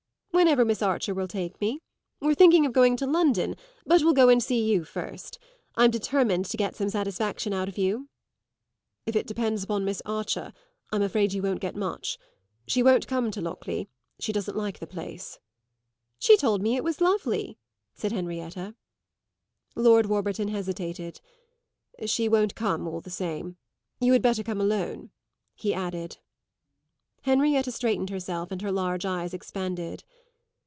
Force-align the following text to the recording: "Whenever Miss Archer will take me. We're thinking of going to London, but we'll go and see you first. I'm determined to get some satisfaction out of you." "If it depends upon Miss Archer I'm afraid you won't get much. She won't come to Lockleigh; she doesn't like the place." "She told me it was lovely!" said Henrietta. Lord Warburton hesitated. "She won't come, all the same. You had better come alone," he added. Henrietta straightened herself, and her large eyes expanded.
"Whenever 0.33 0.65
Miss 0.65 0.81
Archer 0.81 1.13
will 1.13 1.27
take 1.27 1.59
me. 1.61 1.81
We're 2.19 2.33
thinking 2.33 2.65
of 2.65 2.73
going 2.73 2.95
to 2.97 3.05
London, 3.05 3.55
but 3.85 4.01
we'll 4.01 4.13
go 4.13 4.27
and 4.27 4.41
see 4.41 4.63
you 4.63 4.83
first. 4.85 5.37
I'm 5.75 5.91
determined 5.91 6.45
to 6.45 6.57
get 6.57 6.75
some 6.75 6.89
satisfaction 6.89 7.53
out 7.53 7.67
of 7.69 7.77
you." 7.77 8.09
"If 9.05 9.15
it 9.15 9.27
depends 9.27 9.63
upon 9.63 9.85
Miss 9.85 10.01
Archer 10.03 10.51
I'm 10.91 11.03
afraid 11.03 11.33
you 11.33 11.43
won't 11.43 11.59
get 11.59 11.75
much. 11.75 12.17
She 12.65 12.81
won't 12.81 13.07
come 13.07 13.29
to 13.29 13.41
Lockleigh; 13.41 13.85
she 14.19 14.31
doesn't 14.31 14.57
like 14.57 14.79
the 14.79 14.87
place." 14.87 15.37
"She 16.17 16.35
told 16.37 16.63
me 16.63 16.75
it 16.75 16.83
was 16.83 17.01
lovely!" 17.01 17.59
said 17.93 18.11
Henrietta. 18.11 18.73
Lord 19.75 20.07
Warburton 20.07 20.47
hesitated. 20.47 21.21
"She 22.07 22.27
won't 22.27 22.55
come, 22.55 22.87
all 22.87 23.01
the 23.01 23.11
same. 23.11 23.57
You 23.99 24.13
had 24.13 24.23
better 24.23 24.43
come 24.43 24.59
alone," 24.61 25.11
he 25.53 25.71
added. 25.73 26.17
Henrietta 27.23 27.71
straightened 27.71 28.09
herself, 28.09 28.49
and 28.49 28.63
her 28.63 28.71
large 28.71 29.05
eyes 29.05 29.35
expanded. 29.35 30.03